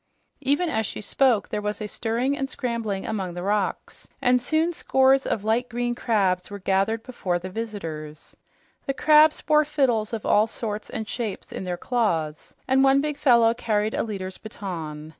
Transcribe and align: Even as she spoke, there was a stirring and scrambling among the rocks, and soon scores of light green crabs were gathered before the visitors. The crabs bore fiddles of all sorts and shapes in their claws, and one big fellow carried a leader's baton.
Even 0.39 0.67
as 0.67 0.87
she 0.87 0.99
spoke, 0.99 1.49
there 1.49 1.61
was 1.61 1.79
a 1.79 1.85
stirring 1.87 2.35
and 2.35 2.49
scrambling 2.49 3.05
among 3.05 3.35
the 3.35 3.43
rocks, 3.43 4.07
and 4.19 4.41
soon 4.41 4.73
scores 4.73 5.27
of 5.27 5.43
light 5.43 5.69
green 5.69 5.93
crabs 5.93 6.49
were 6.49 6.57
gathered 6.57 7.03
before 7.03 7.37
the 7.37 7.51
visitors. 7.51 8.35
The 8.87 8.95
crabs 8.95 9.41
bore 9.41 9.63
fiddles 9.63 10.11
of 10.11 10.25
all 10.25 10.47
sorts 10.47 10.89
and 10.89 11.07
shapes 11.07 11.51
in 11.51 11.65
their 11.65 11.77
claws, 11.77 12.55
and 12.67 12.83
one 12.83 12.99
big 12.99 13.15
fellow 13.15 13.53
carried 13.53 13.93
a 13.93 14.01
leader's 14.01 14.39
baton. 14.39 15.09